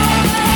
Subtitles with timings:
[0.00, 0.47] Oh,